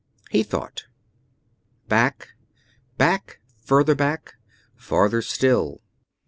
[0.31, 0.85] He thought.
[1.87, 2.29] Back...
[2.97, 3.37] back...
[3.59, 4.33] farther back...
[4.75, 5.81] farther still....